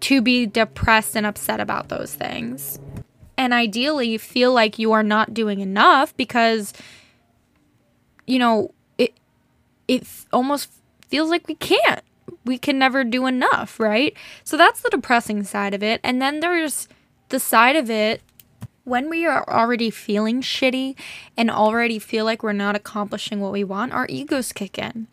[0.00, 2.78] to be depressed and upset about those things.
[3.36, 6.72] And ideally feel like you are not doing enough because
[8.28, 9.14] you know, it
[9.88, 10.70] it almost
[11.08, 12.02] feels like we can't.
[12.44, 14.14] We can never do enough, right?
[14.44, 16.00] So that's the depressing side of it.
[16.04, 16.86] And then there's
[17.30, 18.20] the side of it
[18.88, 20.96] when we are already feeling shitty
[21.36, 25.06] and already feel like we're not accomplishing what we want, our egos kick in.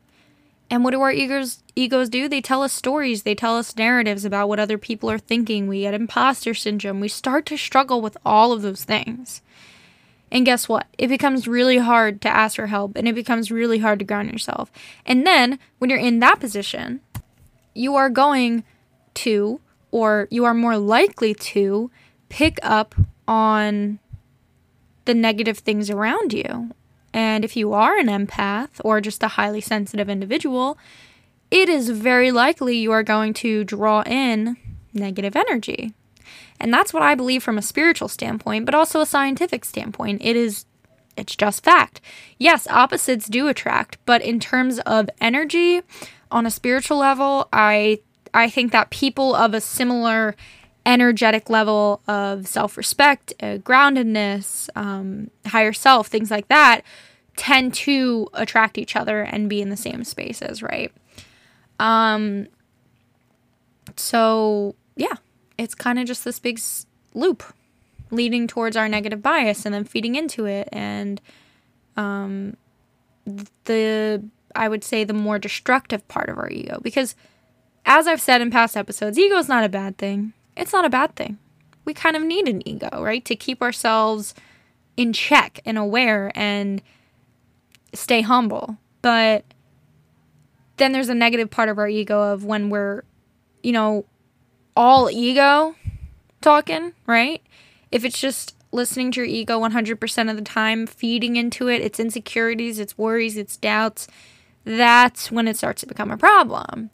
[0.69, 2.27] And what do our egos egos do?
[2.27, 5.67] They tell us stories, they tell us narratives about what other people are thinking.
[5.67, 6.99] We get imposter syndrome.
[6.99, 9.41] We start to struggle with all of those things.
[10.31, 10.87] And guess what?
[10.97, 14.31] It becomes really hard to ask for help and it becomes really hard to ground
[14.31, 14.71] yourself.
[15.05, 17.01] And then when you're in that position,
[17.73, 18.63] you are going
[19.15, 19.61] to
[19.91, 21.91] or you are more likely to
[22.27, 22.95] pick up
[23.27, 23.99] on
[25.05, 26.71] the negative things around you.
[27.13, 30.77] And if you are an empath or just a highly sensitive individual,
[31.49, 34.57] it is very likely you are going to draw in
[34.93, 35.93] negative energy.
[36.59, 40.21] And that's what I believe from a spiritual standpoint, but also a scientific standpoint.
[40.23, 40.65] It is
[41.17, 42.01] it's just fact.
[42.37, 45.81] Yes, opposites do attract, but in terms of energy
[46.29, 47.99] on a spiritual level, I
[48.33, 50.35] I think that people of a similar
[50.85, 56.81] energetic level of self respect, uh, groundedness, um, higher self, things like that,
[57.35, 60.91] tend to attract each other and be in the same spaces, right?
[61.79, 62.47] Um,
[63.95, 65.15] so, yeah,
[65.57, 67.43] it's kind of just this big s- loop
[68.11, 70.69] leading towards our negative bias and then feeding into it.
[70.71, 71.19] And
[71.97, 72.55] um,
[73.65, 74.23] the,
[74.55, 76.79] I would say, the more destructive part of our ego.
[76.81, 77.15] Because,
[77.85, 80.89] as I've said in past episodes, ego is not a bad thing it's not a
[80.89, 81.37] bad thing.
[81.83, 83.23] We kind of need an ego, right?
[83.25, 84.33] To keep ourselves
[84.97, 86.81] in check and aware and
[87.93, 88.77] stay humble.
[89.01, 89.45] But
[90.77, 93.03] then there's a negative part of our ego of when we're,
[93.63, 94.05] you know,
[94.75, 95.75] all ego
[96.41, 97.41] talking, right?
[97.91, 101.99] If it's just listening to your ego 100% of the time, feeding into it, its
[101.99, 104.07] insecurities, its worries, its doubts,
[104.65, 106.89] that's when it starts to become a problem.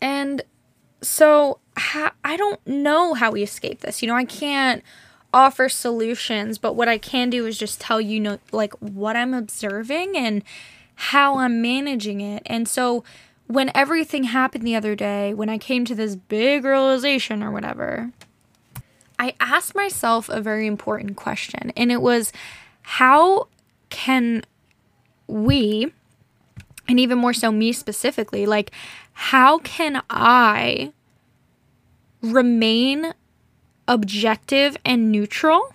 [0.00, 0.42] And
[1.02, 4.02] so ha- I don't know how we escape this.
[4.02, 4.82] You know, I can't
[5.34, 9.34] offer solutions, but what I can do is just tell you know like what I'm
[9.34, 10.42] observing and
[10.94, 12.42] how I'm managing it.
[12.46, 13.02] And so
[13.46, 18.12] when everything happened the other day, when I came to this big realization or whatever,
[19.18, 22.32] I asked myself a very important question, and it was
[22.82, 23.48] how
[23.90, 24.42] can
[25.26, 25.92] we
[26.88, 28.70] and even more so me specifically, like
[29.12, 30.92] how can I
[32.20, 33.14] remain
[33.88, 35.72] objective and neutral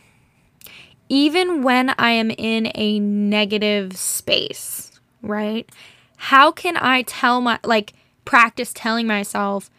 [1.10, 5.70] even when I am in a negative space, right?
[6.18, 7.94] How can I tell my, like,
[8.26, 9.70] practice telling myself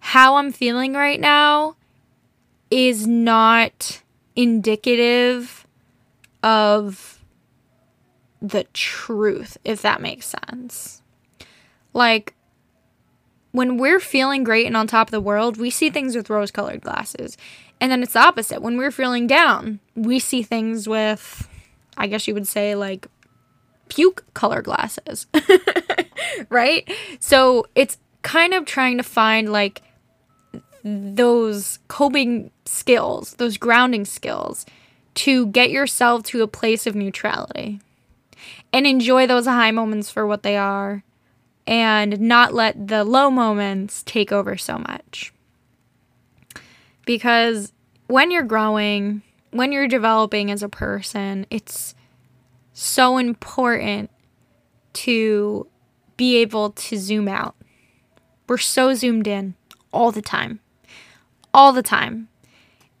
[0.00, 1.76] how I'm feeling right now
[2.70, 4.02] is not
[4.36, 5.66] indicative
[6.42, 7.18] of
[8.40, 11.02] the truth, if that makes sense.
[11.92, 12.34] Like,
[13.52, 16.50] when we're feeling great and on top of the world, we see things with rose
[16.50, 17.36] colored glasses.
[17.80, 18.62] And then it's the opposite.
[18.62, 21.48] When we're feeling down, we see things with,
[21.96, 23.06] I guess you would say, like
[23.88, 25.26] puke color glasses.
[26.50, 26.90] right?
[27.20, 29.82] So it's kind of trying to find like
[30.84, 34.66] those coping skills, those grounding skills
[35.14, 37.80] to get yourself to a place of neutrality
[38.72, 41.02] and enjoy those high moments for what they are
[41.68, 45.34] and not let the low moments take over so much.
[47.04, 47.74] Because
[48.06, 51.94] when you're growing, when you're developing as a person, it's
[52.72, 54.10] so important
[54.94, 55.66] to
[56.16, 57.54] be able to zoom out.
[58.48, 59.54] We're so zoomed in
[59.92, 60.60] all the time.
[61.52, 62.28] All the time.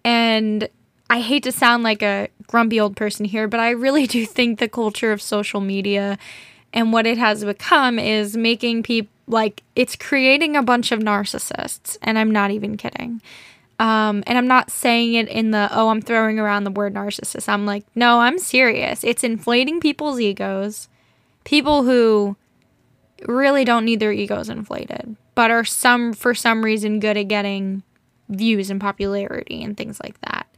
[0.04, 0.68] And
[1.08, 4.58] I hate to sound like a grumpy old person here, but I really do think
[4.58, 6.18] the culture of social media
[6.72, 11.98] and what it has become is making people like it's creating a bunch of narcissists.
[12.02, 13.20] And I'm not even kidding.
[13.78, 17.48] Um, and I'm not saying it in the, oh, I'm throwing around the word narcissist.
[17.48, 19.04] I'm like, no, I'm serious.
[19.04, 20.88] It's inflating people's egos.
[21.44, 22.36] People who
[23.26, 27.82] really don't need their egos inflated, but are some, for some reason, good at getting
[28.28, 30.48] views and popularity and things like that.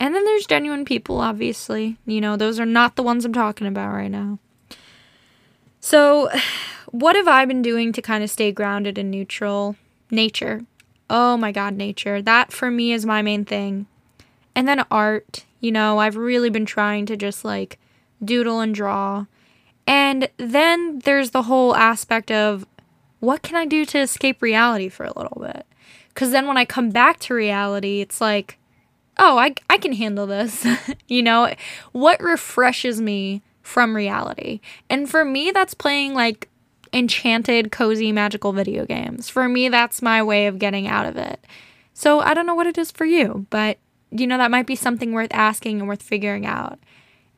[0.00, 1.98] And then there's genuine people, obviously.
[2.06, 4.38] You know, those are not the ones I'm talking about right now.
[5.84, 6.30] So,
[6.92, 9.76] what have I been doing to kind of stay grounded and neutral?
[10.10, 10.62] Nature.
[11.10, 12.22] Oh my God, nature.
[12.22, 13.86] That for me is my main thing.
[14.54, 15.44] And then art.
[15.60, 17.78] You know, I've really been trying to just like
[18.24, 19.26] doodle and draw.
[19.86, 22.64] And then there's the whole aspect of
[23.20, 25.66] what can I do to escape reality for a little bit?
[26.08, 28.56] Because then when I come back to reality, it's like,
[29.18, 30.66] oh, I, I can handle this.
[31.08, 31.52] you know,
[31.92, 34.60] what refreshes me from reality?
[34.88, 36.48] And for me, that's playing like
[36.92, 39.28] enchanted, cozy, magical video games.
[39.28, 41.44] For me, that's my way of getting out of it.
[41.92, 43.78] So I don't know what it is for you, but
[44.12, 46.78] you know, that might be something worth asking and worth figuring out.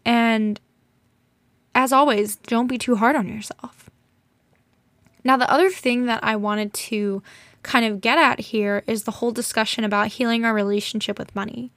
[0.04, 0.60] And
[1.74, 3.88] as always, don't be too hard on yourself.
[5.24, 7.22] Now, the other thing that I wanted to
[7.62, 11.72] kind of get at here is the whole discussion about healing our relationship with money.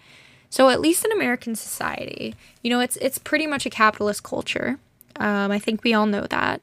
[0.49, 4.79] So, at least in American society, you know, it's it's pretty much a capitalist culture.
[5.17, 6.61] Um, I think we all know that.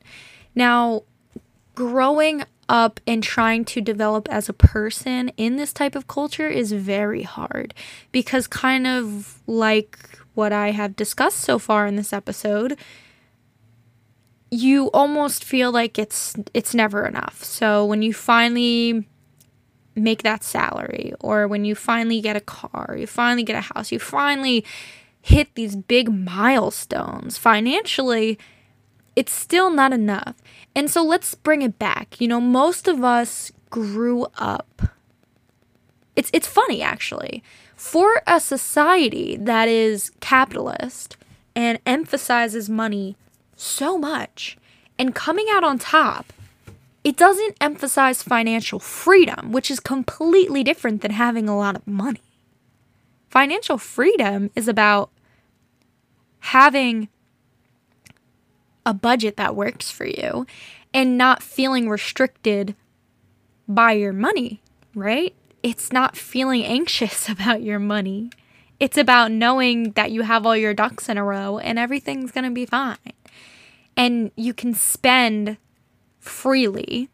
[0.54, 1.02] Now,
[1.74, 6.72] growing up and trying to develop as a person in this type of culture is
[6.72, 7.74] very hard
[8.10, 9.98] because, kind of like
[10.34, 12.76] what I have discussed so far in this episode,
[14.50, 17.42] you almost feel like it's it's never enough.
[17.42, 19.06] So when you finally
[19.96, 23.90] make that salary or when you finally get a car, you finally get a house,
[23.90, 24.64] you finally
[25.22, 28.38] hit these big milestones financially,
[29.16, 30.36] it's still not enough.
[30.74, 32.20] And so let's bring it back.
[32.20, 34.82] You know, most of us grew up.
[36.14, 37.42] It's it's funny actually.
[37.74, 41.16] For a society that is capitalist
[41.54, 43.16] and emphasizes money
[43.56, 44.56] so much
[44.98, 46.32] and coming out on top,
[47.06, 52.34] it doesn't emphasize financial freedom, which is completely different than having a lot of money.
[53.28, 55.10] Financial freedom is about
[56.40, 57.08] having
[58.84, 60.48] a budget that works for you
[60.92, 62.74] and not feeling restricted
[63.68, 64.60] by your money,
[64.92, 65.32] right?
[65.62, 68.30] It's not feeling anxious about your money.
[68.80, 72.46] It's about knowing that you have all your ducks in a row and everything's going
[72.46, 72.96] to be fine
[73.96, 75.56] and you can spend
[76.26, 77.08] freely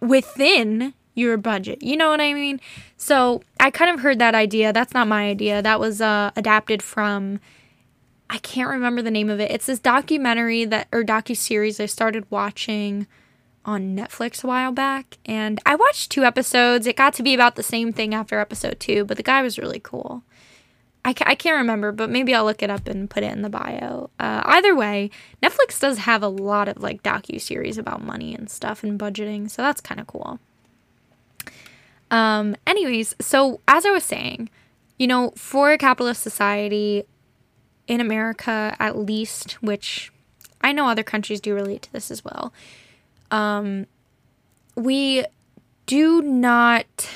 [0.00, 1.82] within your budget.
[1.82, 2.60] You know what I mean?
[2.96, 4.72] So I kind of heard that idea.
[4.72, 5.62] That's not my idea.
[5.62, 7.40] That was uh, adapted from.
[8.30, 9.50] I can't remember the name of it.
[9.50, 13.06] It's this documentary that or docu series I started watching
[13.64, 16.86] on Netflix a while back, and I watched two episodes.
[16.86, 19.58] It got to be about the same thing after episode two, but the guy was
[19.58, 20.24] really cool.
[21.04, 23.42] I, ca- I can't remember, but maybe I'll look it up and put it in
[23.42, 24.10] the bio.
[24.20, 25.10] Uh, either way,
[25.42, 29.50] Netflix does have a lot of like docu series about money and stuff and budgeting,
[29.50, 30.38] so that's kind of cool.
[32.10, 34.50] Um, anyways, so as I was saying,
[34.98, 37.04] you know, for a capitalist society
[37.88, 40.12] in America, at least, which
[40.60, 42.52] I know other countries do relate to this as well,
[43.30, 43.86] um,
[44.76, 45.24] we
[45.86, 47.08] do not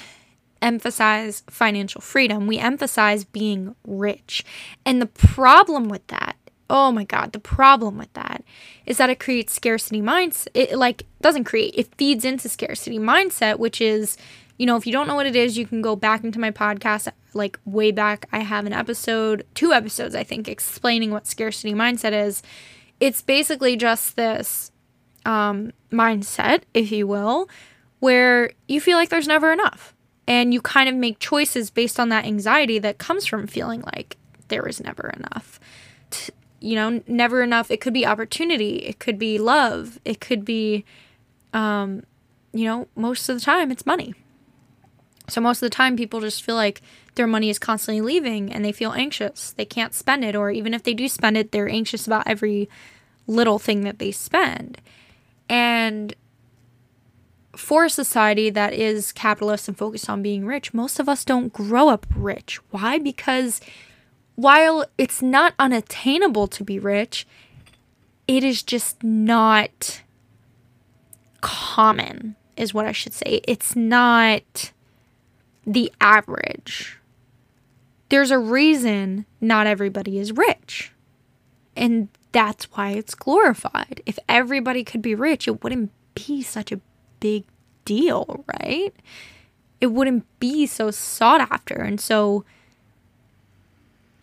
[0.66, 2.48] emphasize financial freedom.
[2.48, 4.44] We emphasize being rich.
[4.84, 6.36] And the problem with that,
[6.68, 8.42] oh my god, the problem with that
[8.84, 10.48] is that it creates scarcity mindset.
[10.54, 14.18] It like doesn't create, it feeds into scarcity mindset, which is,
[14.58, 16.50] you know, if you don't know what it is, you can go back into my
[16.50, 18.26] podcast like way back.
[18.32, 22.42] I have an episode, two episodes I think explaining what scarcity mindset is.
[22.98, 24.72] it's basically just this
[25.24, 27.48] um, mindset, if you will,
[28.00, 29.95] where you feel like there's never enough.
[30.28, 34.16] And you kind of make choices based on that anxiety that comes from feeling like
[34.48, 35.60] there is never enough.
[36.60, 37.70] You know, never enough.
[37.70, 40.84] It could be opportunity, it could be love, it could be,
[41.52, 42.02] um,
[42.52, 44.14] you know, most of the time it's money.
[45.28, 46.82] So most of the time, people just feel like
[47.16, 49.52] their money is constantly leaving and they feel anxious.
[49.52, 52.68] They can't spend it, or even if they do spend it, they're anxious about every
[53.26, 54.78] little thing that they spend.
[55.48, 56.14] And
[57.56, 61.52] for a society that is capitalist and focused on being rich, most of us don't
[61.52, 62.60] grow up rich.
[62.70, 62.98] Why?
[62.98, 63.60] Because
[64.34, 67.26] while it's not unattainable to be rich,
[68.28, 70.02] it is just not
[71.40, 73.40] common, is what I should say.
[73.46, 74.72] It's not
[75.66, 76.98] the average.
[78.08, 80.92] There's a reason not everybody is rich.
[81.76, 84.02] And that's why it's glorified.
[84.06, 86.80] If everybody could be rich, it wouldn't be such a
[87.26, 87.44] big
[87.84, 88.94] deal, right?
[89.80, 92.44] It wouldn't be so sought after and so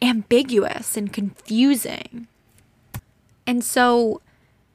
[0.02, 2.28] ambiguous and confusing.
[3.46, 4.22] And so,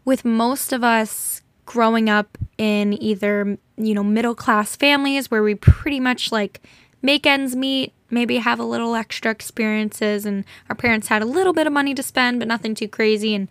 [0.04, 5.54] with most of us growing up in either, you know, middle class families where we
[5.54, 6.60] pretty much like
[7.00, 11.54] make ends meet, maybe have a little extra experiences, and our parents had a little
[11.54, 13.34] bit of money to spend, but nothing too crazy.
[13.34, 13.48] And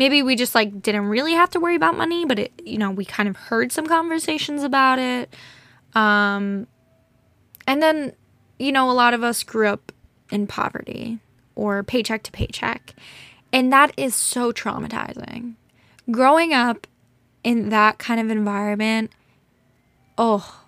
[0.00, 2.90] maybe we just like didn't really have to worry about money, but it, you know,
[2.90, 5.36] we kind of heard some conversations about it.
[5.94, 6.66] Um,
[7.66, 8.14] and then,
[8.58, 9.92] you know, a lot of us grew up
[10.30, 11.18] in poverty
[11.54, 12.94] or paycheck to paycheck.
[13.52, 15.56] And that is so traumatizing.
[16.10, 16.86] Growing up
[17.44, 19.12] in that kind of environment,
[20.16, 20.62] oh,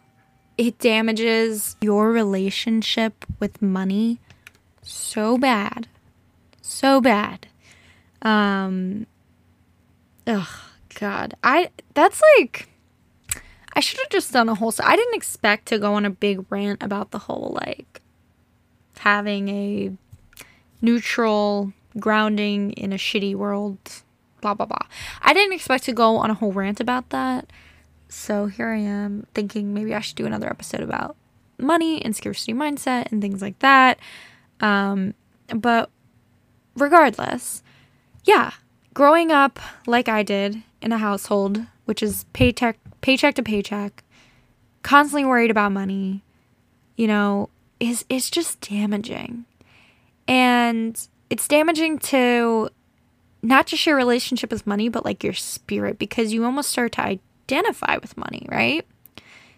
[0.59, 4.19] it damages your relationship with money
[4.83, 5.89] so bad.
[6.61, 7.47] So bad.
[8.21, 9.07] Um
[10.27, 11.35] oh god.
[11.43, 12.69] I that's like
[13.75, 16.45] I should have just done a whole I didn't expect to go on a big
[16.51, 18.01] rant about the whole like
[18.99, 19.93] having a
[20.81, 23.79] neutral grounding in a shitty world
[24.41, 24.87] blah blah blah.
[25.23, 27.51] I didn't expect to go on a whole rant about that.
[28.09, 31.17] So here I am thinking maybe I should do another episode about
[31.59, 33.99] money and scarcity mindset and things like that.
[34.61, 35.15] Um,
[35.49, 35.91] but
[36.77, 37.63] regardless,
[38.25, 38.53] yeah,
[38.95, 44.03] growing up like I did in a household which is paycheck paycheck to paycheck,
[44.83, 46.23] constantly worried about money,
[46.97, 49.45] you know, is is just damaging.
[50.27, 50.97] And
[51.29, 52.71] it's damaging to
[53.43, 57.03] not just your relationship with money, but like your spirit because you almost start to
[57.03, 58.87] identify with money, right?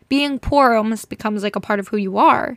[0.08, 2.56] Being poor almost becomes like a part of who you are.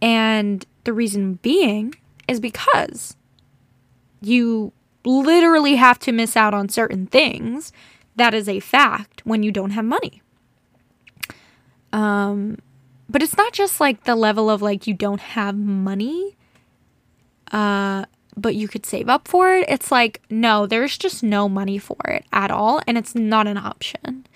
[0.00, 1.94] And the reason being
[2.26, 3.16] is because
[4.20, 4.72] you
[5.08, 7.72] literally have to miss out on certain things.
[8.16, 10.22] That is a fact when you don't have money.
[11.92, 12.58] Um,
[13.08, 16.36] but it's not just like the level of like you don't have money.
[17.50, 18.04] Uh,
[18.36, 19.64] but you could save up for it.
[19.68, 23.56] It's like, no, there's just no money for it at all, and it's not an
[23.56, 24.26] option.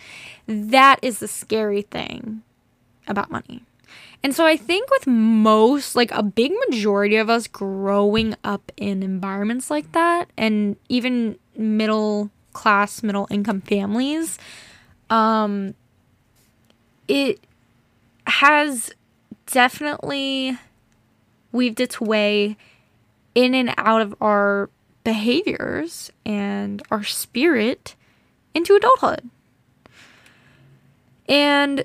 [0.47, 2.43] That is the scary thing
[3.07, 3.63] about money.
[4.25, 9.03] And so I think with most, like a big majority of us growing up in
[9.03, 14.39] environments like that, and even middle class, middle income families,
[15.11, 15.75] um,
[17.09, 17.41] it
[18.27, 18.93] has
[19.47, 20.57] definitely
[21.51, 22.57] weaved its way
[23.35, 24.71] in and out of our
[25.05, 27.97] behaviors and our spirit
[28.55, 29.29] into adulthood.
[31.29, 31.85] And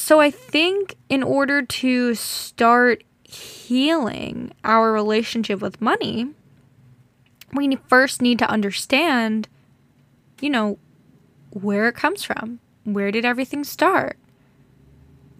[0.00, 6.28] so I think in order to start healing our relationship with money,
[7.52, 9.48] we first need to understand,
[10.40, 10.78] you know,
[11.50, 12.60] where it comes from.
[12.84, 14.16] Where did everything start?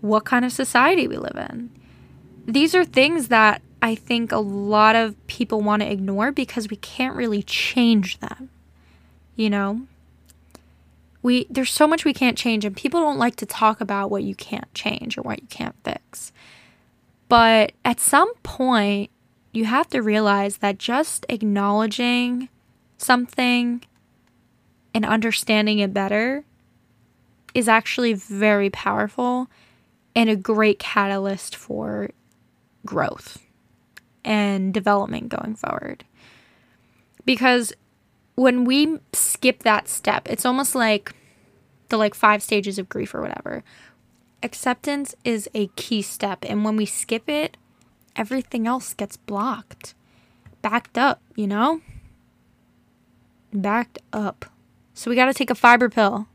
[0.00, 1.70] What kind of society we live in?
[2.46, 6.76] These are things that I think a lot of people want to ignore because we
[6.76, 8.50] can't really change them.
[9.36, 9.86] You know?
[11.22, 14.22] We there's so much we can't change and people don't like to talk about what
[14.22, 16.32] you can't change or what you can't fix.
[17.28, 19.10] But at some point
[19.52, 22.48] you have to realize that just acknowledging
[22.96, 23.82] something
[24.94, 26.44] and understanding it better
[27.54, 29.48] is actually very powerful
[30.14, 32.10] and a great catalyst for
[32.86, 33.38] growth
[34.24, 36.04] and development going forward.
[37.24, 37.72] Because
[38.40, 41.12] when we skip that step, it's almost like
[41.90, 43.62] the like five stages of grief or whatever.
[44.42, 47.58] Acceptance is a key step, and when we skip it,
[48.16, 49.92] everything else gets blocked,
[50.62, 51.82] backed up, you know?
[53.52, 54.46] backed up.
[54.94, 56.26] So we got to take a fiber pill.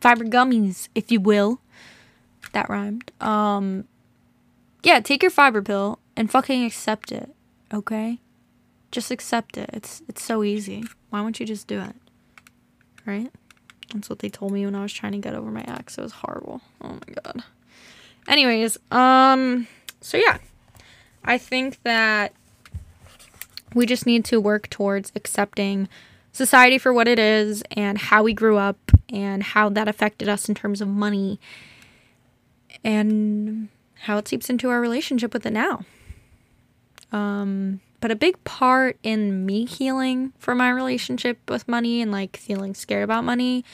[0.00, 1.60] Fiber gummies, if you will.
[2.52, 3.12] That rhymed.
[3.20, 3.84] Um
[4.82, 7.30] yeah, take your fiber pill and fucking accept it,
[7.72, 8.18] okay?
[8.94, 9.70] Just accept it.
[9.72, 10.84] It's it's so easy.
[11.10, 11.96] Why won't you just do it?
[13.04, 13.32] Right?
[13.92, 15.98] That's what they told me when I was trying to get over my ex.
[15.98, 16.60] It was horrible.
[16.80, 17.42] Oh my god.
[18.28, 19.66] Anyways, um
[20.00, 20.38] so yeah.
[21.24, 22.34] I think that
[23.74, 25.88] we just need to work towards accepting
[26.30, 28.78] society for what it is and how we grew up
[29.08, 31.40] and how that affected us in terms of money
[32.84, 33.68] and
[34.02, 35.84] how it seeps into our relationship with it now.
[37.10, 42.36] Um, but a big part in me healing for my relationship with money and like
[42.36, 43.64] feeling scared about money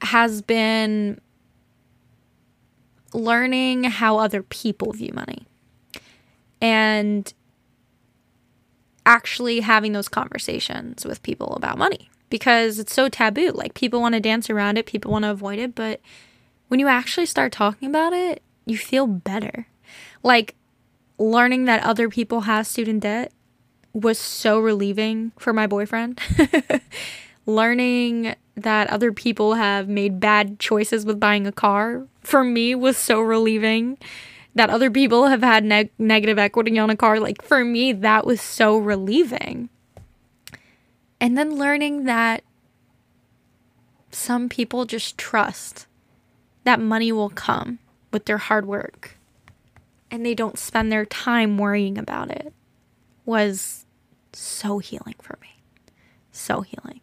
[0.00, 1.20] has been
[3.12, 5.44] learning how other people view money
[6.60, 7.34] and
[9.04, 13.50] actually having those conversations with people about money because it's so taboo.
[13.50, 16.00] Like people want to dance around it, people want to avoid it, but
[16.68, 19.66] when you actually start talking about it, you feel better.
[20.22, 20.54] Like
[21.20, 23.32] learning that other people have student debt
[23.92, 26.18] was so relieving for my boyfriend.
[27.46, 32.96] learning that other people have made bad choices with buying a car for me was
[32.96, 33.98] so relieving.
[34.54, 38.26] That other people have had neg- negative equity on a car, like for me, that
[38.26, 39.68] was so relieving.
[41.20, 42.42] And then learning that
[44.10, 45.86] some people just trust
[46.64, 47.78] that money will come
[48.12, 49.19] with their hard work
[50.10, 52.52] and they don't spend their time worrying about it
[53.24, 53.86] was
[54.32, 55.62] so healing for me.
[56.32, 57.00] So healing.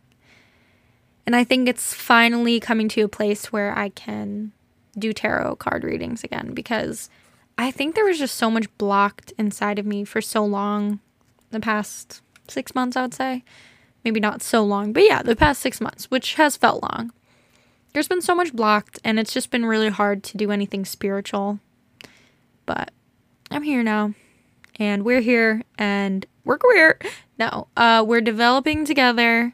[1.26, 4.53] And I think it's finally coming to a place where I can
[4.97, 7.10] do tarot card readings again because
[7.58, 10.99] I think there was just so much blocked inside of me for so long
[11.51, 13.43] the past six months, I would say.
[14.05, 17.12] Maybe not so long, but yeah, the past six months, which has felt long
[17.97, 21.60] there's been so much blocked and it's just been really hard to do anything spiritual.
[22.68, 22.91] But
[23.49, 24.13] I'm here now
[24.75, 26.99] and we're here and we're queer.
[27.39, 29.53] No, uh, we're developing together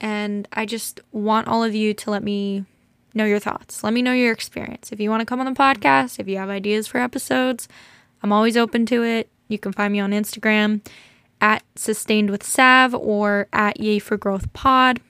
[0.00, 2.64] and I just want all of you to let me
[3.14, 3.82] know your thoughts.
[3.82, 4.92] Let me know your experience.
[4.92, 7.68] If you want to come on the podcast, if you have ideas for episodes,
[8.22, 9.30] I'm always open to it.
[9.48, 10.86] You can find me on Instagram
[11.40, 15.00] at sustained with sav or at yay for growth pod.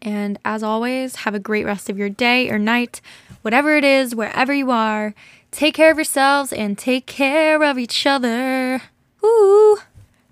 [0.00, 3.00] And as always, have a great rest of your day or night,
[3.42, 5.14] whatever it is, wherever you are.
[5.54, 8.82] Take care of yourselves and take care of each other.
[9.24, 9.78] Ooh,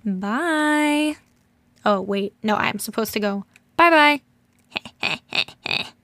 [0.05, 1.15] bye.
[1.85, 3.45] Oh, wait, no, I'm supposed to go.
[3.77, 4.21] Bye
[5.01, 5.87] bye.